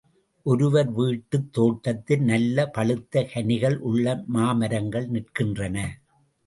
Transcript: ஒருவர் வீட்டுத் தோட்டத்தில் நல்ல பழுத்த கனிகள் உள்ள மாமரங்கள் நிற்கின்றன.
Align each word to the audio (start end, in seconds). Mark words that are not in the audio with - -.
ஒருவர் 0.45 0.89
வீட்டுத் 0.91 1.53
தோட்டத்தில் 1.53 2.21
நல்ல 2.21 2.65
பழுத்த 2.69 3.23
கனிகள் 3.33 3.77
உள்ள 3.79 4.23
மாமரங்கள் 4.33 5.07
நிற்கின்றன. 5.09 5.77